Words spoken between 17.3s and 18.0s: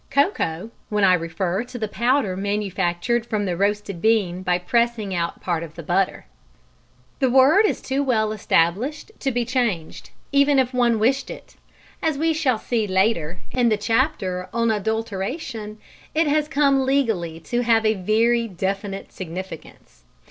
to have a